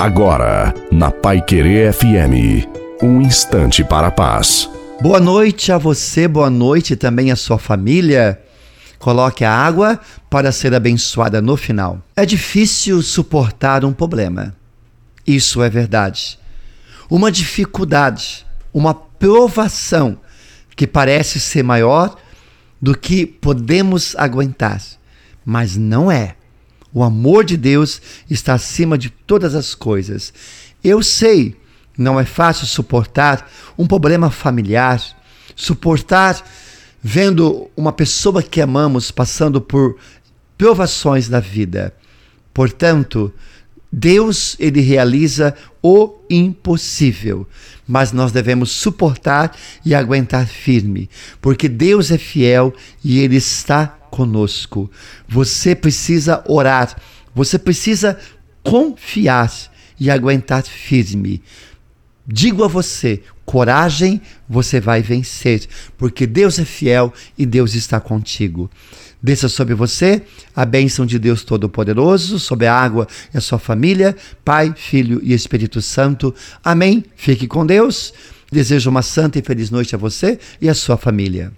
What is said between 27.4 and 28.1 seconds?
de Deus